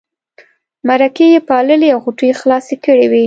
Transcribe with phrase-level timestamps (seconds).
[0.87, 3.19] مرکې یې پاللې او غوټې یې خلاصې کړې وې.